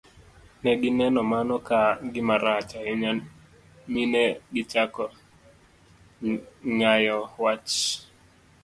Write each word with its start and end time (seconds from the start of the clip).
Ne 0.61 0.71
gineno 0.81 1.19
mano 1.31 1.55
ka 1.67 1.81
gima 2.13 2.35
rach 2.45 2.71
ahinya 2.81 3.11
mi 3.91 4.03
ne 4.13 4.23
gichako 4.53 5.03
ng'ayo 6.73 7.17
wach. 7.43 7.71